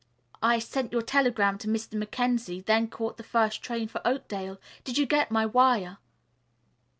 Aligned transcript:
I 0.41 0.57
sent 0.57 0.91
your 0.91 1.03
telegram 1.03 1.59
to 1.59 1.67
Mr. 1.67 1.93
Mackenzie, 1.93 2.61
then 2.61 2.87
caught 2.89 3.17
the 3.17 3.23
first 3.23 3.61
train 3.61 3.87
for 3.87 4.01
Oakdale. 4.03 4.57
Did 4.83 4.97
you 4.97 5.05
get 5.05 5.29
my 5.29 5.45
wire?" 5.45 5.99